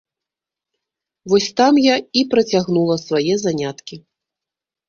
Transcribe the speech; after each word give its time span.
Вось 1.33 1.51
там 1.61 1.73
я 1.83 1.95
і 2.21 2.25
працягнула 2.31 2.95
свае 3.05 3.35
заняткі. 3.45 3.95